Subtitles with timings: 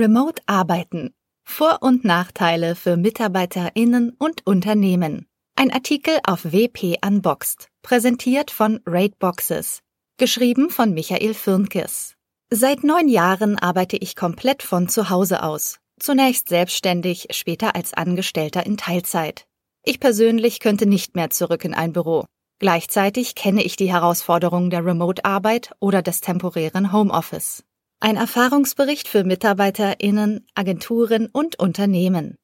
[0.00, 1.12] Remote Arbeiten.
[1.44, 5.26] Vor- und Nachteile für MitarbeiterInnen und Unternehmen.
[5.56, 9.80] Ein Artikel auf WP Unboxed, präsentiert von Rateboxes.
[10.16, 12.14] Geschrieben von Michael Fürnkes.
[12.48, 15.80] Seit neun Jahren arbeite ich komplett von zu Hause aus.
[15.98, 19.44] Zunächst selbstständig, später als Angestellter in Teilzeit.
[19.84, 22.24] Ich persönlich könnte nicht mehr zurück in ein Büro.
[22.58, 27.64] Gleichzeitig kenne ich die Herausforderungen der Remote-Arbeit oder des temporären Homeoffice.
[28.02, 32.38] Ein Erfahrungsbericht für MitarbeiterInnen, Agenturen und Unternehmen.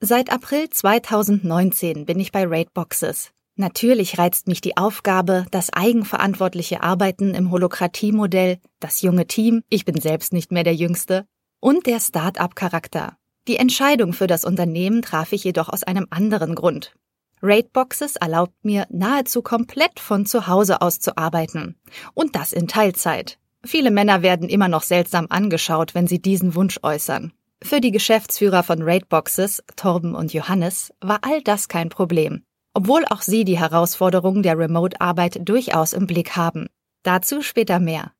[0.00, 3.30] Seit April 2019 bin ich bei Rateboxes.
[3.56, 9.98] Natürlich reizt mich die Aufgabe, das eigenverantwortliche Arbeiten im Holokratie-Modell, das junge Team, ich bin
[9.98, 11.24] selbst nicht mehr der Jüngste,
[11.58, 13.16] und der Start-up-Charakter.
[13.48, 16.94] Die Entscheidung für das Unternehmen traf ich jedoch aus einem anderen Grund.
[17.40, 21.80] Rateboxes erlaubt mir, nahezu komplett von zu Hause aus zu arbeiten.
[22.12, 23.38] Und das in Teilzeit.
[23.64, 27.32] Viele Männer werden immer noch seltsam angeschaut, wenn sie diesen Wunsch äußern.
[27.62, 32.42] Für die Geschäftsführer von Rateboxes, Torben und Johannes, war all das kein Problem,
[32.74, 36.66] obwohl auch sie die Herausforderungen der Remote-Arbeit durchaus im Blick haben.
[37.04, 38.12] Dazu später mehr.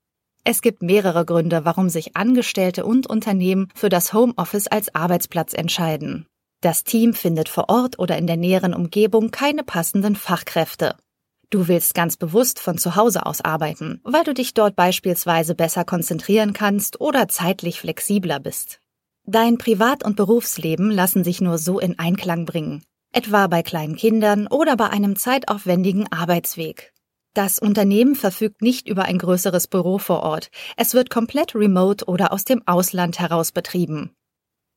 [0.44, 6.27] Es gibt mehrere Gründe, warum sich Angestellte und Unternehmen für das Homeoffice als Arbeitsplatz entscheiden.
[6.60, 10.96] Das Team findet vor Ort oder in der näheren Umgebung keine passenden Fachkräfte.
[11.53, 15.84] Du willst ganz bewusst von zu Hause aus arbeiten, weil du dich dort beispielsweise besser
[15.84, 18.81] konzentrieren kannst oder zeitlich flexibler bist.
[19.27, 24.47] Dein Privat- und Berufsleben lassen sich nur so in Einklang bringen, etwa bei kleinen Kindern
[24.47, 26.95] oder bei einem zeitaufwendigen Arbeitsweg.
[27.34, 32.33] Das Unternehmen verfügt nicht über ein größeres Büro vor Ort, es wird komplett remote oder
[32.33, 34.14] aus dem Ausland heraus betrieben.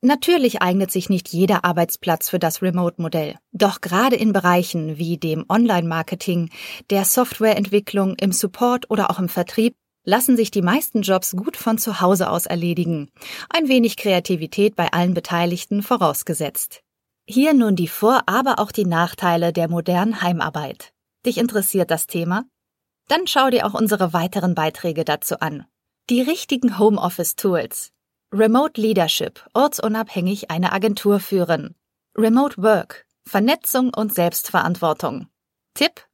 [0.06, 3.40] Natürlich eignet sich nicht jeder Arbeitsplatz für das Remote-Modell.
[3.54, 6.52] Doch gerade in Bereichen wie dem Online-Marketing,
[6.92, 11.80] der Softwareentwicklung, im Support oder auch im Vertrieb lassen sich die meisten Jobs gut von
[11.80, 13.10] zu Hause aus erledigen.
[13.50, 16.82] Ein wenig Kreativität bei allen Beteiligten vorausgesetzt.
[17.26, 20.94] Hier nun die Vor-, aber auch die Nachteile der modernen Heimarbeit.
[21.26, 22.46] Dich interessiert das Thema?
[23.08, 25.66] Dann schau dir auch unsere weiteren Beiträge dazu an.
[26.12, 27.95] Die richtigen Homeoffice-Tools.
[28.34, 31.76] Remote Leadership, ortsunabhängig eine Agentur führen.
[32.18, 35.28] Remote Work, Vernetzung und Selbstverantwortung.
[35.74, 36.06] Tipp?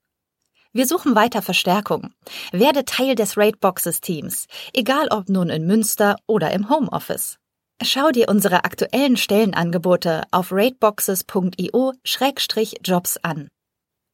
[0.73, 2.13] Wir suchen weiter Verstärkung.
[2.51, 7.39] Werde Teil des Rateboxes-Teams, egal ob nun in Münster oder im Homeoffice.
[7.83, 13.47] Schau dir unsere aktuellen Stellenangebote auf rateboxes.io-jobs an.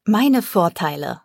[0.05, 1.21] Meine Vorteile.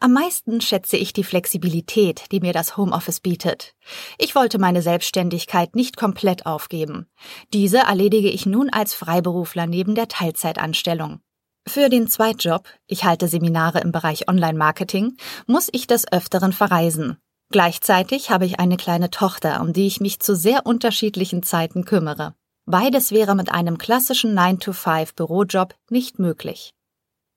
[0.00, 3.74] Am meisten schätze ich die Flexibilität, die mir das Homeoffice bietet.
[4.18, 7.06] Ich wollte meine Selbstständigkeit nicht komplett aufgeben.
[7.52, 11.20] Diese erledige ich nun als Freiberufler neben der Teilzeitanstellung.
[11.66, 15.16] Für den Zweitjob, ich halte Seminare im Bereich Online-Marketing,
[15.46, 17.16] muss ich des Öfteren verreisen.
[17.50, 22.34] Gleichzeitig habe ich eine kleine Tochter, um die ich mich zu sehr unterschiedlichen Zeiten kümmere.
[22.66, 26.74] Beides wäre mit einem klassischen 9-to-5 Bürojob nicht möglich.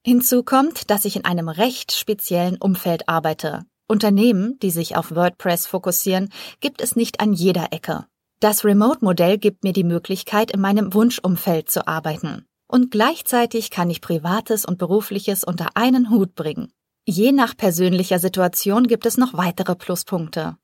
[0.04, 3.64] Hinzu kommt, dass ich in einem recht speziellen Umfeld arbeite.
[3.88, 8.06] Unternehmen, die sich auf WordPress fokussieren, gibt es nicht an jeder Ecke.
[8.40, 12.44] Das Remote-Modell gibt mir die Möglichkeit, in meinem Wunschumfeld zu arbeiten.
[12.68, 16.70] Und gleichzeitig kann ich Privates und Berufliches unter einen Hut bringen.
[17.06, 20.58] Je nach persönlicher Situation gibt es noch weitere Pluspunkte.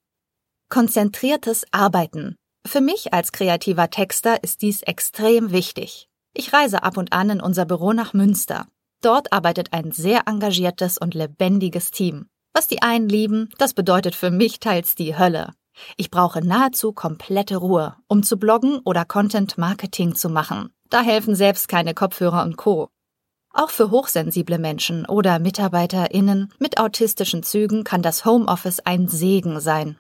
[0.69, 2.37] Konzentriertes Arbeiten.
[2.67, 6.09] Für mich als kreativer Texter ist dies extrem wichtig.
[6.35, 8.67] Ich reise ab und an in unser Büro nach Münster.
[9.05, 12.27] Dort arbeitet ein sehr engagiertes und lebendiges Team.
[12.55, 15.53] Was die einen lieben, das bedeutet für mich teils die Hölle.
[15.99, 20.71] Ich brauche nahezu komplette Ruhe, um zu bloggen oder Content Marketing zu machen.
[20.89, 22.89] Da helfen selbst keine Kopfhörer und Co.
[23.53, 29.99] Auch für hochsensible Menschen oder MitarbeiterInnen mit autistischen Zügen kann das Homeoffice ein Segen sein.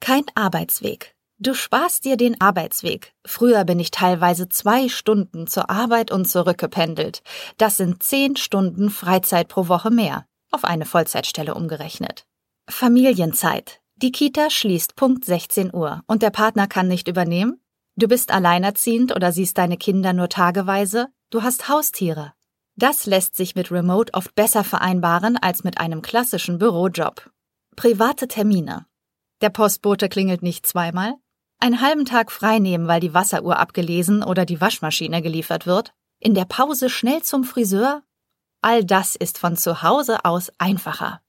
[0.00, 3.12] Kein Arbeitsweg, Du sparst dir den Arbeitsweg.
[3.26, 7.22] Früher bin ich teilweise zwei Stunden zur Arbeit und zurückgependelt.
[7.58, 12.24] Das sind zehn Stunden Freizeit pro Woche mehr, auf eine Vollzeitstelle umgerechnet.
[12.70, 13.80] Familienzeit.
[13.96, 17.60] Die Kita schließt Punkt 16 Uhr und der Partner kann nicht übernehmen?
[17.96, 21.08] Du bist alleinerziehend oder siehst deine Kinder nur tageweise?
[21.28, 22.32] Du hast Haustiere.
[22.76, 27.30] Das lässt sich mit Remote oft besser vereinbaren als mit einem klassischen Bürojob.
[27.74, 28.86] Private Termine.
[29.42, 31.14] Der Postbote klingelt nicht zweimal,
[31.58, 36.34] einen halben Tag frei nehmen, weil die Wasseruhr abgelesen oder die Waschmaschine geliefert wird, in
[36.34, 38.02] der Pause schnell zum Friseur,
[38.62, 41.20] all das ist von zu Hause aus einfacher.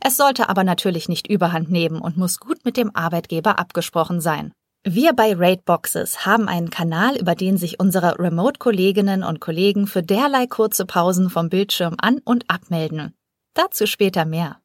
[0.00, 4.52] Es sollte aber natürlich nicht überhand nehmen und muss gut mit dem Arbeitgeber abgesprochen sein.
[4.84, 10.46] Wir bei Rateboxes haben einen Kanal, über den sich unsere Remote-Kolleginnen und Kollegen für derlei
[10.46, 13.14] kurze Pausen vom Bildschirm an- und abmelden.
[13.54, 14.60] Dazu später mehr.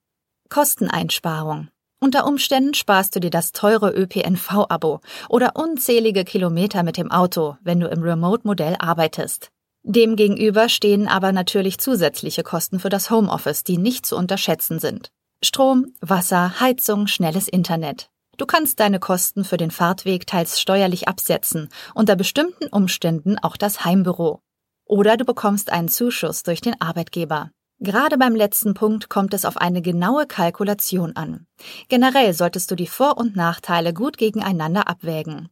[0.50, 1.69] Kosteneinsparung.
[2.04, 7.80] Unter Umständen sparst du dir das teure ÖPNV-Abo oder unzählige Kilometer mit dem Auto, wenn
[7.80, 9.52] du im Remote-Modell arbeitest.
[9.84, 15.12] Demgegenüber stehen aber natürlich zusätzliche Kosten für das Homeoffice, die nicht zu unterschätzen sind.
[15.42, 18.10] Strom, Wasser, Heizung, schnelles Internet.
[18.36, 23.86] Du kannst deine Kosten für den Fahrtweg teils steuerlich absetzen, unter bestimmten Umständen auch das
[23.86, 24.42] Heimbüro.
[24.84, 27.52] Oder du bekommst einen Zuschuss durch den Arbeitgeber.
[27.84, 31.48] Gerade beim letzten Punkt kommt es auf eine genaue Kalkulation an.
[31.90, 35.50] Generell solltest du die Vor- und Nachteile gut gegeneinander abwägen.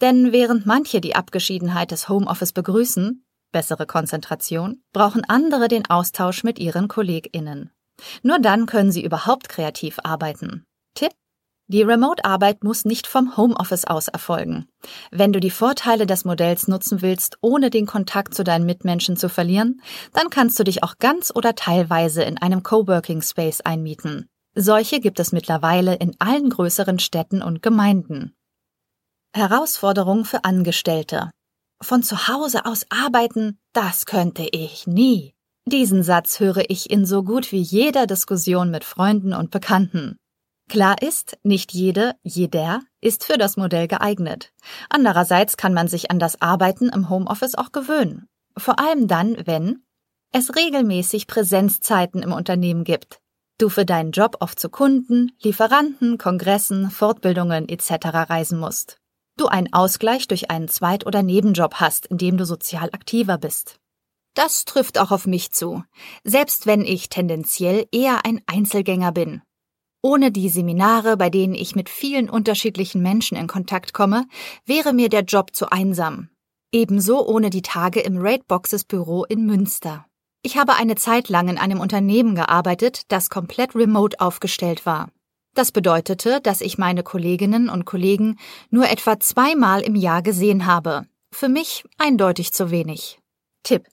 [0.00, 6.60] Denn während manche die Abgeschiedenheit des Homeoffice begrüßen, bessere Konzentration, brauchen andere den Austausch mit
[6.60, 7.72] ihren KollegInnen.
[8.22, 10.64] Nur dann können sie überhaupt kreativ arbeiten.
[10.94, 11.10] Tipp?
[11.72, 14.68] Die Remote-Arbeit muss nicht vom Homeoffice aus erfolgen.
[15.10, 19.30] Wenn du die Vorteile des Modells nutzen willst, ohne den Kontakt zu deinen Mitmenschen zu
[19.30, 19.80] verlieren,
[20.12, 24.26] dann kannst du dich auch ganz oder teilweise in einem Coworking Space einmieten.
[24.54, 28.34] Solche gibt es mittlerweile in allen größeren Städten und Gemeinden.
[29.34, 31.30] Herausforderung für Angestellte.
[31.80, 35.32] Von zu Hause aus arbeiten, das könnte ich nie.
[35.64, 40.18] Diesen Satz höre ich in so gut wie jeder Diskussion mit Freunden und Bekannten.
[40.72, 44.54] Klar ist, nicht jede, jeder ist für das Modell geeignet.
[44.88, 48.26] Andererseits kann man sich an das Arbeiten im Homeoffice auch gewöhnen.
[48.56, 49.82] Vor allem dann, wenn
[50.32, 53.20] es regelmäßig Präsenzzeiten im Unternehmen gibt.
[53.58, 58.06] Du für deinen Job oft zu Kunden, Lieferanten, Kongressen, Fortbildungen etc.
[58.30, 58.96] reisen musst
[59.36, 63.78] du einen Ausgleich durch einen Zweit- oder Nebenjob hast, in dem du sozial aktiver bist.
[64.32, 65.84] Das trifft auch auf mich zu,
[66.24, 69.42] selbst wenn ich tendenziell eher ein Einzelgänger bin.
[70.02, 74.26] Ohne die Seminare, bei denen ich mit vielen unterschiedlichen Menschen in Kontakt komme,
[74.66, 76.28] wäre mir der Job zu einsam.
[76.72, 80.06] Ebenso ohne die Tage im Raidboxes Büro in Münster.
[80.42, 85.10] Ich habe eine Zeit lang in einem Unternehmen gearbeitet, das komplett remote aufgestellt war.
[85.54, 88.38] Das bedeutete, dass ich meine Kolleginnen und Kollegen
[88.70, 91.06] nur etwa zweimal im Jahr gesehen habe.
[91.32, 93.20] Für mich eindeutig zu wenig.
[93.62, 93.91] Tipp.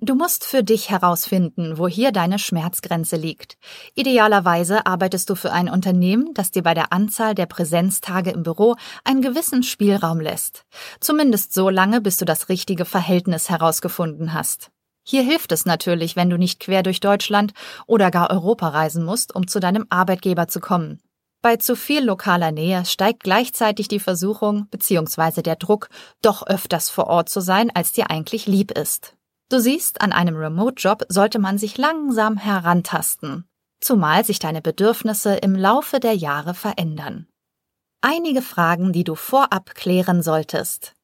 [0.00, 3.58] Du musst für dich herausfinden, wo hier deine Schmerzgrenze liegt.
[3.96, 8.76] Idealerweise arbeitest du für ein Unternehmen, das dir bei der Anzahl der Präsenztage im Büro
[9.02, 10.64] einen gewissen Spielraum lässt.
[11.00, 14.70] Zumindest so lange, bis du das richtige Verhältnis herausgefunden hast.
[15.02, 17.52] Hier hilft es natürlich, wenn du nicht quer durch Deutschland
[17.88, 21.00] oder gar Europa reisen musst, um zu deinem Arbeitgeber zu kommen.
[21.42, 25.42] Bei zu viel lokaler Nähe steigt gleichzeitig die Versuchung bzw.
[25.42, 25.88] der Druck,
[26.22, 29.17] doch öfters vor Ort zu sein, als dir eigentlich lieb ist.
[29.50, 33.48] Du siehst, an einem Remote-Job sollte man sich langsam herantasten,
[33.80, 37.26] zumal sich deine Bedürfnisse im Laufe der Jahre verändern.
[38.02, 40.94] Einige Fragen, die du vorab klären solltest.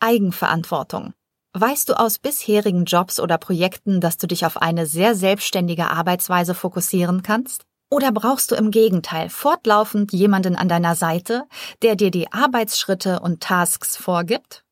[0.00, 1.14] Eigenverantwortung.
[1.54, 6.54] Weißt du aus bisherigen Jobs oder Projekten, dass du dich auf eine sehr selbstständige Arbeitsweise
[6.54, 7.64] fokussieren kannst?
[7.90, 11.48] Oder brauchst du im Gegenteil fortlaufend jemanden an deiner Seite,
[11.82, 14.62] der dir die Arbeitsschritte und Tasks vorgibt?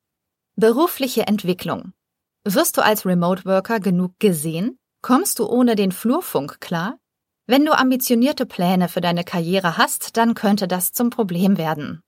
[0.54, 1.92] Berufliche Entwicklung.
[2.50, 4.78] Wirst du als Remote Worker genug gesehen?
[5.02, 6.98] Kommst du ohne den Flurfunk klar?
[7.46, 12.00] Wenn du ambitionierte Pläne für deine Karriere hast, dann könnte das zum Problem werden.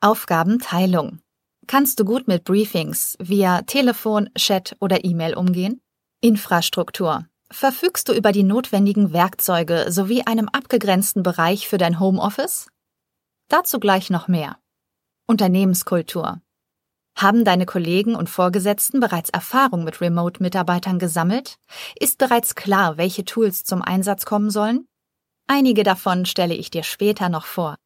[0.00, 1.20] Aufgabenteilung.
[1.66, 5.82] Kannst du gut mit Briefings via Telefon, Chat oder E-Mail umgehen?
[6.22, 7.26] Infrastruktur.
[7.50, 12.68] Verfügst du über die notwendigen Werkzeuge sowie einem abgegrenzten Bereich für dein Homeoffice?
[13.48, 14.56] Dazu gleich noch mehr.
[15.26, 16.40] Unternehmenskultur.
[17.16, 21.56] Haben deine Kollegen und Vorgesetzten bereits Erfahrung mit Remote-Mitarbeitern gesammelt?
[21.98, 24.86] Ist bereits klar, welche Tools zum Einsatz kommen sollen?
[25.46, 27.76] Einige davon stelle ich dir später noch vor.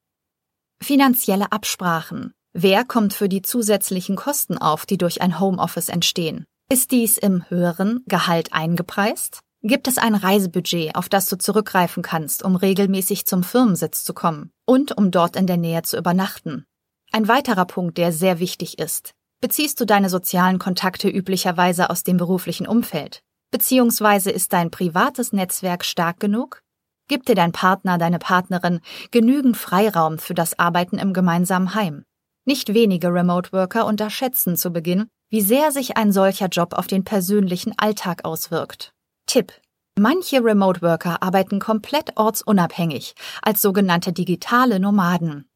[0.82, 2.32] Finanzielle Absprachen.
[2.52, 6.44] Wer kommt für die zusätzlichen Kosten auf, die durch ein Homeoffice entstehen?
[6.68, 9.40] Ist dies im höheren Gehalt eingepreist?
[9.62, 14.50] Gibt es ein Reisebudget, auf das du zurückgreifen kannst, um regelmäßig zum Firmensitz zu kommen
[14.66, 16.64] und um dort in der Nähe zu übernachten?
[17.12, 19.14] Ein weiterer Punkt, der sehr wichtig ist.
[19.40, 23.22] Beziehst du deine sozialen Kontakte üblicherweise aus dem beruflichen Umfeld?
[23.50, 26.62] Beziehungsweise ist dein privates Netzwerk stark genug?
[27.08, 28.80] Gibt dir dein Partner, deine Partnerin
[29.10, 32.04] genügend Freiraum für das Arbeiten im gemeinsamen Heim?
[32.44, 37.04] Nicht wenige Remote Worker unterschätzen zu Beginn, wie sehr sich ein solcher Job auf den
[37.04, 38.92] persönlichen Alltag auswirkt.
[39.26, 39.52] Tipp.
[39.98, 45.49] Manche Remote Worker arbeiten komplett ortsunabhängig, als sogenannte digitale Nomaden.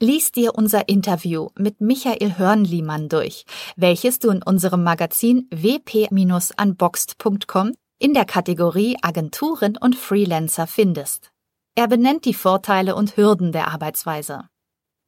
[0.00, 3.44] Lies dir unser Interview mit Michael Hörnliemann durch,
[3.76, 11.30] welches du in unserem Magazin wp-unboxed.com in der Kategorie Agenturen und Freelancer findest.
[11.76, 14.48] Er benennt die Vorteile und Hürden der Arbeitsweise.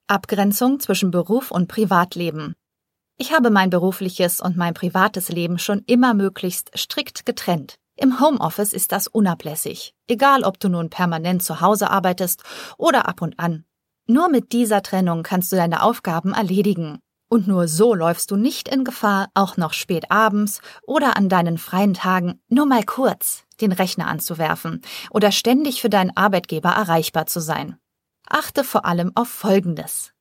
[0.06, 2.54] Abgrenzung zwischen Beruf und Privatleben.
[3.18, 7.74] Ich habe mein berufliches und mein privates Leben schon immer möglichst strikt getrennt.
[7.96, 12.44] Im Homeoffice ist das unablässig, egal ob du nun permanent zu Hause arbeitest
[12.78, 13.64] oder ab und an.
[14.06, 17.00] Nur mit dieser Trennung kannst du deine Aufgaben erledigen.
[17.28, 21.58] Und nur so läufst du nicht in Gefahr, auch noch spät abends oder an deinen
[21.58, 27.40] freien Tagen nur mal kurz den Rechner anzuwerfen oder ständig für deinen Arbeitgeber erreichbar zu
[27.40, 27.78] sein.
[28.28, 30.12] Achte vor allem auf Folgendes.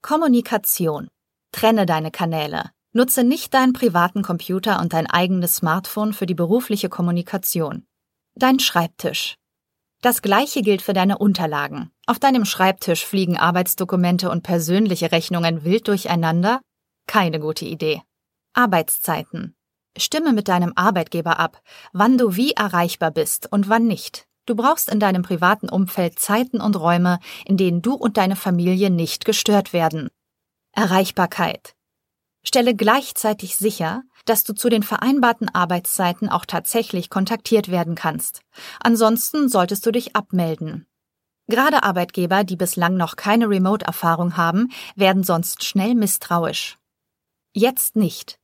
[0.00, 1.08] Kommunikation.
[1.52, 2.70] Trenne deine Kanäle.
[2.92, 7.84] Nutze nicht deinen privaten Computer und dein eigenes Smartphone für die berufliche Kommunikation.
[8.34, 9.34] Dein Schreibtisch.
[10.00, 11.90] Das gleiche gilt für deine Unterlagen.
[12.06, 16.60] Auf deinem Schreibtisch fliegen Arbeitsdokumente und persönliche Rechnungen wild durcheinander?
[17.08, 18.02] Keine gute Idee.
[18.54, 19.56] Arbeitszeiten.
[19.96, 21.60] Stimme mit deinem Arbeitgeber ab,
[21.92, 24.26] wann du wie erreichbar bist und wann nicht.
[24.46, 28.90] Du brauchst in deinem privaten Umfeld Zeiten und Räume, in denen du und deine Familie
[28.90, 30.10] nicht gestört werden.
[30.72, 31.74] Erreichbarkeit.
[32.48, 38.40] Stelle gleichzeitig sicher, dass du zu den vereinbarten Arbeitszeiten auch tatsächlich kontaktiert werden kannst.
[38.80, 40.86] Ansonsten solltest du dich abmelden.
[41.46, 46.78] Gerade Arbeitgeber, die bislang noch keine Remote-Erfahrung haben, werden sonst schnell misstrauisch.
[47.54, 48.38] Jetzt nicht.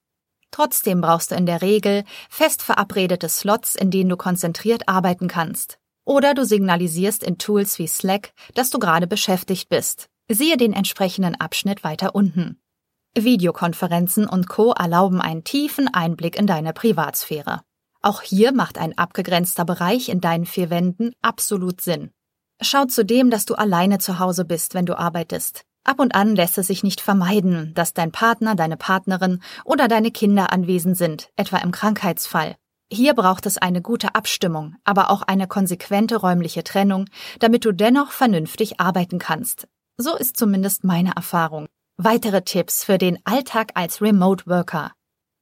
[0.50, 5.78] Trotzdem brauchst du in der Regel fest verabredete Slots, in denen du konzentriert arbeiten kannst.
[6.04, 10.10] Oder du signalisierst in Tools wie Slack, dass du gerade beschäftigt bist.
[10.30, 12.60] Siehe den entsprechenden Abschnitt weiter unten.
[13.16, 17.60] Videokonferenzen und Co erlauben einen tiefen Einblick in deine Privatsphäre.
[18.02, 22.10] Auch hier macht ein abgegrenzter Bereich in deinen vier Wänden absolut Sinn.
[22.60, 25.64] Schau zudem, dass du alleine zu Hause bist, wenn du arbeitest.
[25.84, 30.10] Ab und an lässt es sich nicht vermeiden, dass dein Partner, deine Partnerin oder deine
[30.10, 32.56] Kinder anwesend sind, etwa im Krankheitsfall.
[32.90, 37.06] Hier braucht es eine gute Abstimmung, aber auch eine konsequente räumliche Trennung,
[37.38, 39.68] damit du dennoch vernünftig arbeiten kannst.
[39.96, 41.66] So ist zumindest meine Erfahrung.
[41.96, 44.90] Weitere Tipps für den Alltag als Remote Worker.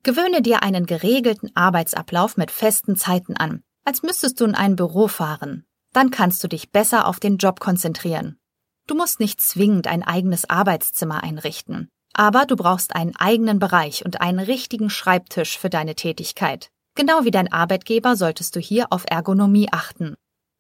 [0.03, 5.09] Gewöhne dir einen geregelten Arbeitsablauf mit festen Zeiten an, als müsstest du in ein Büro
[5.09, 5.65] fahren.
[5.95, 8.39] Dann kannst du dich besser auf den Job konzentrieren.
[8.87, 14.21] Du musst nicht zwingend ein eigenes Arbeitszimmer einrichten, aber du brauchst einen eigenen Bereich und
[14.21, 16.69] einen richtigen Schreibtisch für deine Tätigkeit.
[16.95, 20.17] Genau wie dein Arbeitgeber solltest du hier auf Ergonomie achten.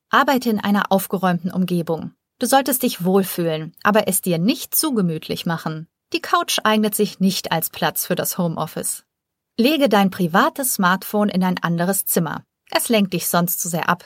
[0.09, 2.15] Arbeite in einer aufgeräumten Umgebung.
[2.43, 5.87] Du solltest dich wohlfühlen, aber es dir nicht zu gemütlich machen.
[6.13, 9.05] Die Couch eignet sich nicht als Platz für das Homeoffice.
[9.57, 12.43] Lege dein privates Smartphone in ein anderes Zimmer.
[12.69, 14.05] Es lenkt dich sonst zu sehr ab.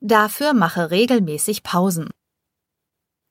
[0.00, 2.10] Dafür mache regelmäßig Pausen.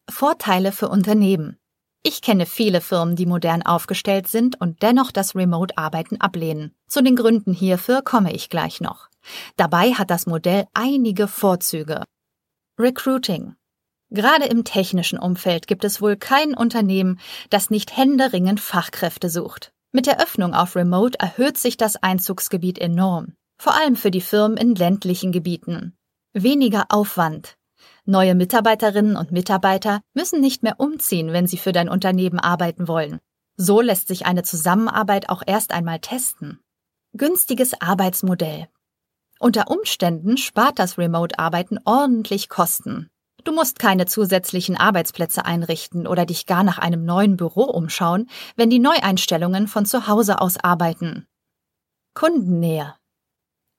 [0.09, 1.57] Vorteile für Unternehmen.
[2.01, 6.73] Ich kenne viele Firmen, die modern aufgestellt sind und dennoch das Remote-Arbeiten ablehnen.
[6.87, 9.09] Zu den Gründen hierfür komme ich gleich noch.
[9.57, 12.05] Dabei hat das Modell einige Vorzüge.
[12.79, 13.56] Recruiting.
[14.09, 19.73] Gerade im technischen Umfeld gibt es wohl kein Unternehmen, das nicht händeringend Fachkräfte sucht.
[19.91, 24.57] Mit der Öffnung auf Remote erhöht sich das Einzugsgebiet enorm, vor allem für die Firmen
[24.57, 25.97] in ländlichen Gebieten.
[26.33, 27.57] Weniger Aufwand.
[28.05, 33.19] Neue Mitarbeiterinnen und Mitarbeiter müssen nicht mehr umziehen, wenn sie für dein Unternehmen arbeiten wollen.
[33.57, 36.59] So lässt sich eine Zusammenarbeit auch erst einmal testen.
[37.13, 38.67] Günstiges Arbeitsmodell.
[39.39, 43.09] Unter Umständen spart das Remote-Arbeiten ordentlich Kosten.
[43.47, 48.69] Du musst keine zusätzlichen Arbeitsplätze einrichten oder dich gar nach einem neuen Büro umschauen, wenn
[48.69, 51.27] die Neueinstellungen von zu Hause aus arbeiten.
[52.13, 52.95] Kundennähe.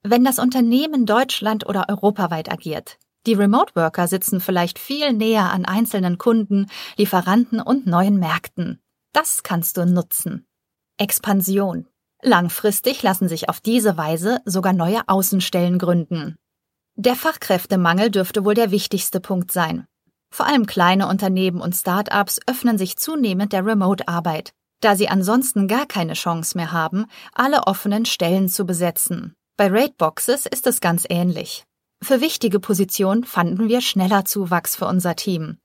[0.01, 2.97] Wenn das Unternehmen Deutschland oder europaweit agiert,
[3.27, 6.65] die Remote Worker sitzen vielleicht viel näher an einzelnen Kunden,
[6.97, 8.81] Lieferanten und neuen Märkten.
[9.13, 10.47] Das kannst du nutzen.
[10.97, 11.85] Expansion.
[12.23, 16.39] Langfristig lassen sich auf diese Weise sogar neue Außenstellen gründen.
[17.01, 19.85] Der Fachkräftemangel dürfte wohl der wichtigste Punkt sein.
[20.33, 24.51] Vor allem kleine Unternehmen und Start-ups öffnen sich zunehmend der Remote-Arbeit,
[24.81, 29.33] da sie ansonsten gar keine Chance mehr haben, alle offenen Stellen zu besetzen.
[29.55, 31.63] Bei Raidboxes ist es ganz ähnlich.
[32.03, 35.57] Für wichtige Positionen fanden wir schneller Zuwachs für unser Team.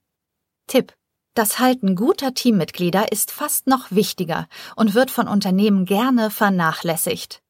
[0.67, 0.93] Tipp.
[1.33, 7.41] Das Halten guter Teammitglieder ist fast noch wichtiger und wird von Unternehmen gerne vernachlässigt.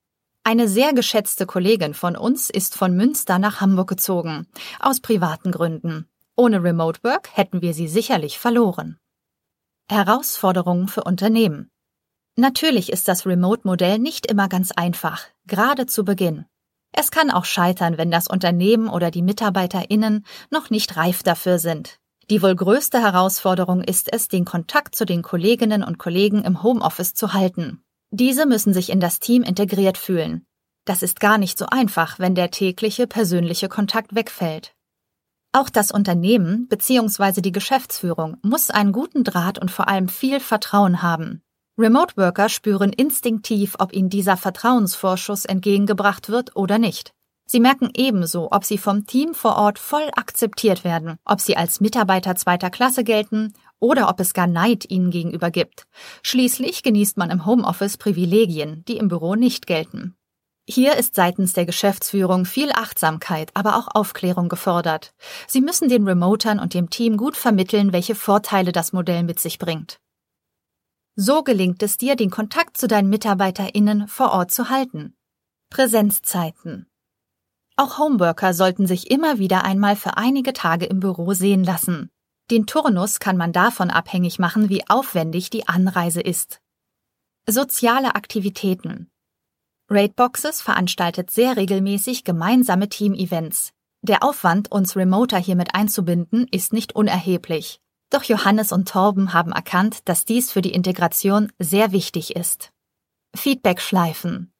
[0.47, 4.45] Eine sehr geschätzte Kollegin von uns ist von Münster nach Hamburg gezogen,
[4.79, 6.07] aus privaten Gründen.
[6.35, 8.99] Ohne Remote Work hätten wir sie sicherlich verloren.
[9.89, 11.71] Herausforderungen für Unternehmen.
[12.35, 16.45] Natürlich ist das Remote-Modell nicht immer ganz einfach, gerade zu Beginn.
[16.91, 21.97] Es kann auch scheitern, wenn das Unternehmen oder die MitarbeiterInnen noch nicht reif dafür sind.
[22.29, 27.15] Die wohl größte Herausforderung ist es, den Kontakt zu den Kolleginnen und Kollegen im Homeoffice
[27.15, 27.81] zu halten.
[28.17, 30.45] Diese müssen sich in das Team integriert fühlen.
[30.86, 34.74] Das ist gar nicht so einfach, wenn der tägliche persönliche Kontakt wegfällt.
[35.51, 37.41] Auch das Unternehmen bzw.
[37.41, 41.41] die Geschäftsführung muss einen guten Draht und vor allem viel Vertrauen haben.
[41.77, 47.12] Remote Worker spüren instinktiv, ob ihnen dieser Vertrauensvorschuss entgegengebracht wird oder nicht.
[47.48, 51.81] Sie merken ebenso, ob sie vom Team vor Ort voll akzeptiert werden, ob sie als
[51.81, 55.88] Mitarbeiter zweiter Klasse gelten oder ob es gar Neid ihnen gegenüber gibt.
[56.24, 60.15] Schließlich genießt man im Homeoffice Privilegien, die im Büro nicht gelten.
[60.67, 65.13] Hier ist seitens der Geschäftsführung viel Achtsamkeit, aber auch Aufklärung gefordert.
[65.48, 69.60] Sie müssen den Remotern und dem Team gut vermitteln, welche Vorteile das Modell mit sich
[69.60, 70.00] bringt.
[71.15, 75.15] So gelingt es dir, den Kontakt zu deinen MitarbeiterInnen vor Ort zu halten.
[75.70, 76.88] Präsenzzeiten.
[77.77, 82.10] Auch Homeworker sollten sich immer wieder einmal für einige Tage im Büro sehen lassen.
[82.51, 86.61] Den Turnus kann man davon abhängig machen, wie aufwendig die Anreise ist.
[87.47, 89.09] Soziale Aktivitäten.
[89.89, 93.71] Raidboxes veranstaltet sehr regelmäßig gemeinsame Team-Events.
[94.03, 97.79] Der Aufwand, uns Remoter hiermit einzubinden, ist nicht unerheblich.
[98.11, 102.71] Doch Johannes und Torben haben erkannt, dass dies für die Integration sehr wichtig ist.
[103.35, 104.51] Feedback-Schleifen.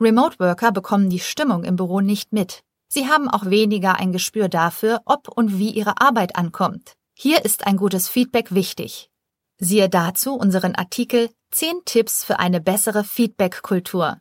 [0.00, 2.62] Remote Worker bekommen die Stimmung im Büro nicht mit.
[2.88, 6.94] Sie haben auch weniger ein Gespür dafür, ob und wie ihre Arbeit ankommt.
[7.24, 9.08] Hier ist ein gutes Feedback wichtig.
[9.56, 14.20] Siehe dazu unseren Artikel 10 Tipps für eine bessere Feedback-Kultur.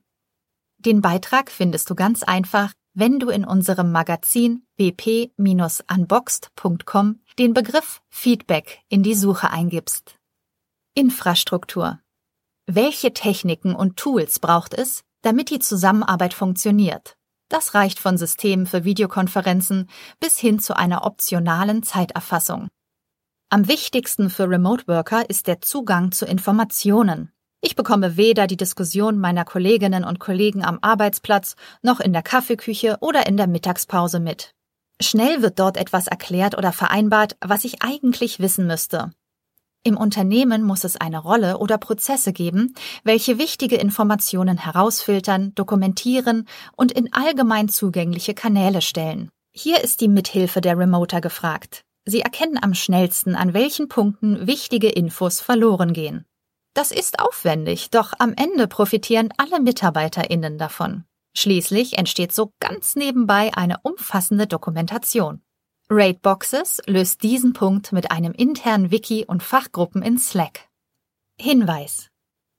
[0.77, 8.81] Den Beitrag findest du ganz einfach, wenn du in unserem Magazin bp-unboxed.com den Begriff Feedback
[8.87, 10.19] in die Suche eingibst.
[10.93, 11.99] Infrastruktur.
[12.67, 17.17] Welche Techniken und Tools braucht es, damit die Zusammenarbeit funktioniert.
[17.49, 19.89] Das reicht von Systemen für Videokonferenzen
[20.19, 22.69] bis hin zu einer optionalen Zeiterfassung.
[23.53, 27.33] Am wichtigsten für Remote Worker ist der Zugang zu Informationen.
[27.59, 32.95] Ich bekomme weder die Diskussion meiner Kolleginnen und Kollegen am Arbeitsplatz noch in der Kaffeeküche
[33.01, 34.55] oder in der Mittagspause mit.
[35.01, 39.11] Schnell wird dort etwas erklärt oder vereinbart, was ich eigentlich wissen müsste.
[39.83, 46.93] Im Unternehmen muss es eine Rolle oder Prozesse geben, welche wichtige Informationen herausfiltern, dokumentieren und
[46.93, 49.29] in allgemein zugängliche Kanäle stellen.
[49.51, 51.83] Hier ist die Mithilfe der Remoter gefragt.
[52.05, 56.25] Sie erkennen am schnellsten, an welchen Punkten wichtige Infos verloren gehen.
[56.73, 61.03] Das ist aufwendig, doch am Ende profitieren alle Mitarbeiterinnen davon.
[61.35, 65.41] Schließlich entsteht so ganz nebenbei eine umfassende Dokumentation.
[65.89, 70.69] Raidboxes löst diesen Punkt mit einem internen Wiki und Fachgruppen in Slack.
[71.37, 72.07] Hinweis.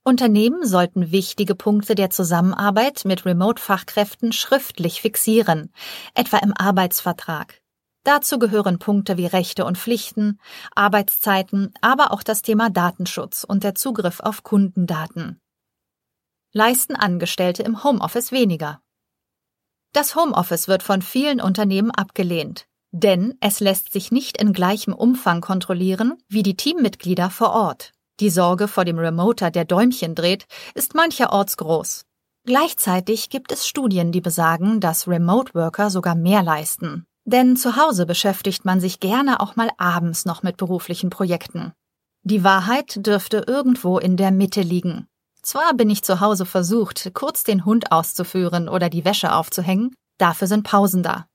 [0.03, 5.71] Unternehmen sollten wichtige Punkte der Zusammenarbeit mit Remote-Fachkräften schriftlich fixieren,
[6.13, 7.62] etwa im Arbeitsvertrag.
[8.03, 10.39] Dazu gehören Punkte wie Rechte und Pflichten,
[10.75, 15.39] Arbeitszeiten, aber auch das Thema Datenschutz und der Zugriff auf Kundendaten.
[16.51, 18.81] Leisten Angestellte im Homeoffice weniger.
[19.93, 22.67] Das Homeoffice wird von vielen Unternehmen abgelehnt.
[22.91, 27.91] Denn es lässt sich nicht in gleichem Umfang kontrollieren wie die Teammitglieder vor Ort.
[28.19, 32.05] Die Sorge vor dem Remoter, der Däumchen dreht, ist mancherorts groß.
[32.45, 37.07] Gleichzeitig gibt es Studien, die besagen, dass Remote Worker sogar mehr leisten.
[37.25, 41.73] Denn zu Hause beschäftigt man sich gerne auch mal abends noch mit beruflichen Projekten.
[42.23, 45.07] Die Wahrheit dürfte irgendwo in der Mitte liegen.
[45.41, 50.47] Zwar bin ich zu Hause versucht, kurz den Hund auszuführen oder die Wäsche aufzuhängen, dafür
[50.47, 51.27] sind Pausen da.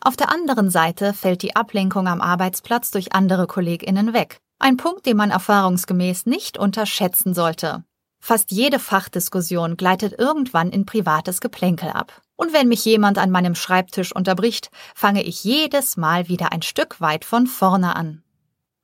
[0.00, 4.38] Auf der anderen Seite fällt die Ablenkung am Arbeitsplatz durch andere Kolleginnen weg.
[4.58, 7.84] Ein Punkt, den man erfahrungsgemäß nicht unterschätzen sollte.
[8.20, 12.22] Fast jede Fachdiskussion gleitet irgendwann in privates Geplänkel ab.
[12.36, 17.00] Und wenn mich jemand an meinem Schreibtisch unterbricht, fange ich jedes Mal wieder ein Stück
[17.00, 18.22] weit von vorne an.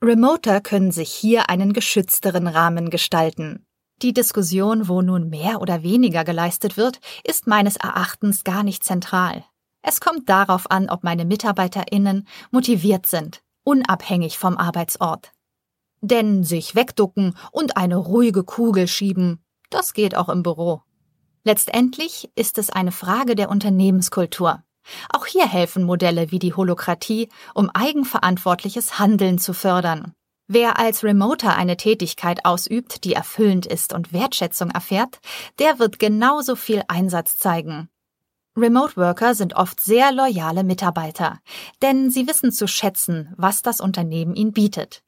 [0.03, 3.67] Remoter können sich hier einen geschützteren Rahmen gestalten.
[4.03, 9.45] Die Diskussion, wo nun mehr oder weniger geleistet wird, ist meines Erachtens gar nicht zentral.
[9.83, 15.33] Es kommt darauf an, ob meine Mitarbeiterinnen motiviert sind, unabhängig vom Arbeitsort.
[16.01, 20.83] Denn sich wegducken und eine ruhige Kugel schieben, das geht auch im Büro.
[21.43, 24.63] Letztendlich ist es eine Frage der Unternehmenskultur.
[25.11, 30.13] Auch hier helfen Modelle wie die Holokratie, um eigenverantwortliches Handeln zu fördern.
[30.49, 35.21] Wer als Remoter eine Tätigkeit ausübt, die erfüllend ist und Wertschätzung erfährt,
[35.61, 37.89] der wird genauso viel Einsatz zeigen.
[38.57, 41.39] Remote Worker sind oft sehr loyale Mitarbeiter,
[41.83, 45.03] denn sie wissen zu schätzen, was das Unternehmen ihnen bietet.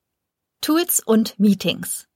[0.60, 2.06] Tools und Meetings.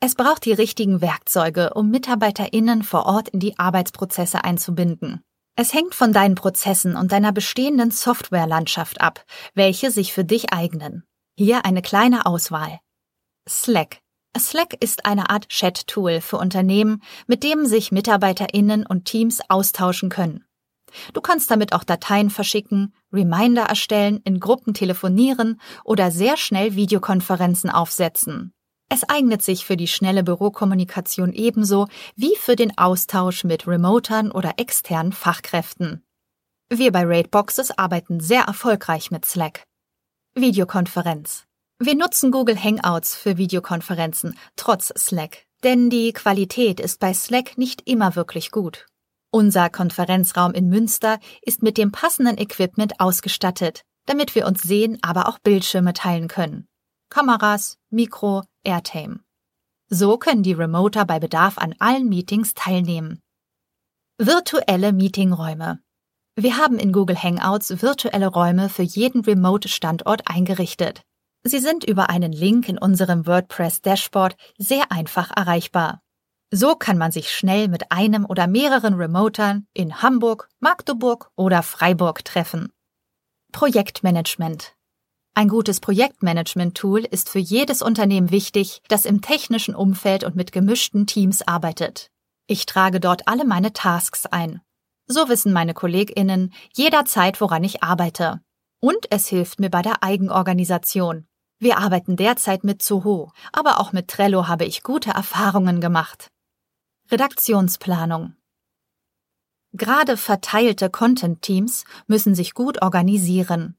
[0.00, 5.22] Es braucht die richtigen Werkzeuge, um MitarbeiterInnen vor Ort in die Arbeitsprozesse einzubinden.
[5.56, 11.02] Es hängt von deinen Prozessen und deiner bestehenden Softwarelandschaft ab, welche sich für dich eignen.
[11.36, 12.78] Hier eine kleine Auswahl.
[13.48, 13.98] Slack.
[14.38, 20.44] Slack ist eine Art Chat-Tool für Unternehmen, mit dem sich MitarbeiterInnen und Teams austauschen können.
[21.12, 27.68] Du kannst damit auch Dateien verschicken, Reminder erstellen, in Gruppen telefonieren oder sehr schnell Videokonferenzen
[27.68, 28.52] aufsetzen.
[28.88, 34.54] Es eignet sich für die schnelle Bürokommunikation ebenso wie für den Austausch mit Remotern oder
[34.56, 36.02] externen Fachkräften.
[36.70, 39.64] Wir bei Raidboxes arbeiten sehr erfolgreich mit Slack.
[40.34, 41.44] Videokonferenz.
[41.78, 47.88] Wir nutzen Google Hangouts für Videokonferenzen, trotz Slack, denn die Qualität ist bei Slack nicht
[47.88, 48.86] immer wirklich gut.
[49.30, 55.28] Unser Konferenzraum in Münster ist mit dem passenden Equipment ausgestattet, damit wir uns sehen, aber
[55.28, 56.67] auch Bildschirme teilen können.
[57.10, 59.20] Kameras, Mikro, Airtame.
[59.88, 63.20] So können die Remoter bei Bedarf an allen Meetings teilnehmen.
[64.18, 65.80] Virtuelle Meetingräume.
[66.36, 71.02] Wir haben in Google Hangouts virtuelle Räume für jeden Remote-Standort eingerichtet.
[71.44, 76.02] Sie sind über einen Link in unserem WordPress-Dashboard sehr einfach erreichbar.
[76.50, 82.24] So kann man sich schnell mit einem oder mehreren Remotern in Hamburg, Magdeburg oder Freiburg
[82.24, 82.72] treffen.
[83.52, 84.77] Projektmanagement.
[85.38, 91.06] Ein gutes Projektmanagement-Tool ist für jedes Unternehmen wichtig, das im technischen Umfeld und mit gemischten
[91.06, 92.10] Teams arbeitet.
[92.48, 94.60] Ich trage dort alle meine Tasks ein.
[95.06, 98.40] So wissen meine KollegInnen jederzeit, woran ich arbeite.
[98.80, 101.28] Und es hilft mir bei der Eigenorganisation.
[101.60, 106.32] Wir arbeiten derzeit mit Zoho, aber auch mit Trello habe ich gute Erfahrungen gemacht.
[107.12, 108.34] Redaktionsplanung.
[109.72, 113.76] Gerade verteilte Content-Teams müssen sich gut organisieren.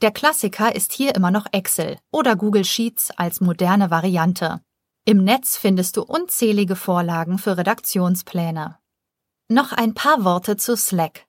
[0.00, 4.60] Der Klassiker ist hier immer noch Excel oder Google Sheets als moderne Variante.
[5.04, 8.78] Im Netz findest du unzählige Vorlagen für Redaktionspläne.
[9.48, 11.26] Noch ein paar Worte zu Slack.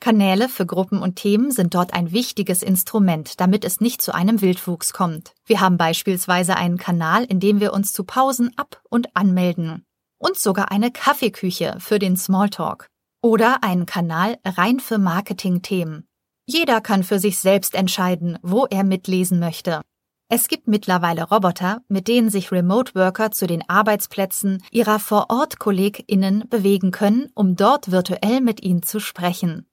[0.00, 4.42] Kanäle für Gruppen und Themen sind dort ein wichtiges Instrument, damit es nicht zu einem
[4.42, 5.32] Wildwuchs kommt.
[5.46, 9.86] Wir haben beispielsweise einen Kanal, in dem wir uns zu Pausen ab- und anmelden.
[10.18, 12.86] Und sogar eine Kaffeeküche für den Smalltalk.
[13.22, 16.06] Oder einen Kanal rein für Marketing-Themen.
[16.52, 19.80] Jeder kann für sich selbst entscheiden, wo er mitlesen möchte.
[20.28, 26.90] Es gibt mittlerweile Roboter, mit denen sich Remote Worker zu den Arbeitsplätzen ihrer Vor-Ort-KollegInnen bewegen
[26.90, 29.66] können, um dort virtuell mit ihnen zu sprechen.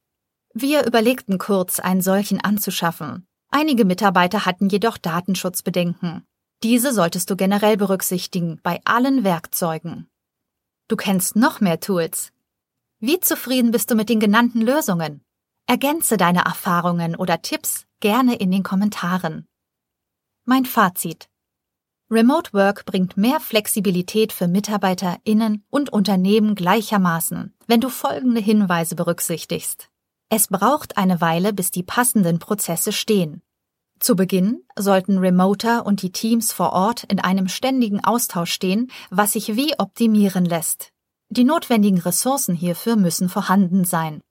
[0.53, 3.27] Wir überlegten kurz, einen solchen anzuschaffen.
[3.49, 6.23] Einige Mitarbeiter hatten jedoch Datenschutzbedenken.
[6.63, 10.07] Diese solltest du generell berücksichtigen bei allen Werkzeugen.
[10.87, 12.31] Du kennst noch mehr Tools.
[12.99, 15.25] Wie zufrieden bist du mit den genannten Lösungen?
[15.69, 19.47] Ergänze deine Erfahrungen oder Tipps gerne in den Kommentaren.
[20.43, 21.29] Mein Fazit.
[22.09, 29.91] Remote Work bringt mehr Flexibilität für MitarbeiterInnen und Unternehmen gleichermaßen, wenn du folgende Hinweise berücksichtigst.
[30.29, 33.43] Es braucht eine Weile, bis die passenden Prozesse stehen.
[33.99, 39.33] Zu Beginn sollten Remoter und die Teams vor Ort in einem ständigen Austausch stehen, was
[39.33, 40.89] sich wie optimieren lässt.
[41.29, 44.23] Die notwendigen Ressourcen hierfür müssen vorhanden sein.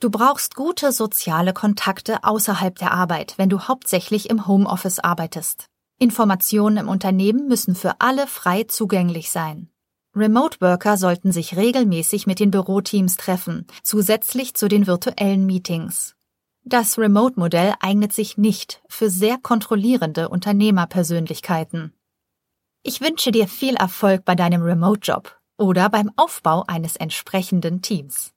[0.00, 5.66] Du brauchst gute soziale Kontakte außerhalb der Arbeit, wenn du hauptsächlich im Homeoffice arbeitest.
[5.98, 9.70] Informationen im Unternehmen müssen für alle frei zugänglich sein.
[10.14, 16.14] Remote Worker sollten sich regelmäßig mit den Büroteams treffen, zusätzlich zu den virtuellen Meetings.
[16.64, 21.92] Das Remote-Modell eignet sich nicht für sehr kontrollierende Unternehmerpersönlichkeiten.
[22.84, 28.32] Ich wünsche dir viel Erfolg bei deinem Remote-Job oder beim Aufbau eines entsprechenden Teams.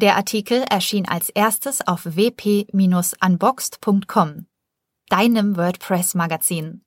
[0.00, 4.46] Der Artikel erschien als erstes auf wp-unboxed.com,
[5.10, 6.86] deinem WordPress-Magazin.